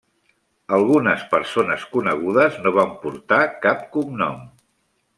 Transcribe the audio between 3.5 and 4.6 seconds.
cap cognom.